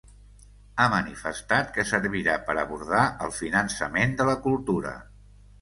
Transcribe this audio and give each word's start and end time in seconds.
Ha 0.77 0.87
manifestat 0.93 1.69
que 1.75 1.85
servirà 1.91 2.39
per 2.49 2.57
abordar 2.63 3.05
el 3.27 3.37
finançament 3.43 4.21
de 4.23 4.29
la 4.31 4.37
cultura. 4.49 4.97